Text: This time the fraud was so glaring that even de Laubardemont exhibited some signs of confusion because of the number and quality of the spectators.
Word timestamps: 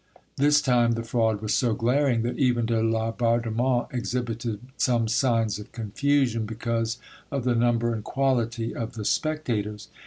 This 0.37 0.63
time 0.63 0.93
the 0.93 1.03
fraud 1.03 1.43
was 1.43 1.53
so 1.53 1.75
glaring 1.75 2.23
that 2.23 2.39
even 2.39 2.65
de 2.65 2.81
Laubardemont 2.81 3.89
exhibited 3.91 4.59
some 4.75 5.07
signs 5.07 5.59
of 5.59 5.71
confusion 5.71 6.47
because 6.47 6.97
of 7.29 7.43
the 7.43 7.53
number 7.53 7.93
and 7.93 8.03
quality 8.03 8.73
of 8.75 8.93
the 8.93 9.05
spectators. 9.05 9.89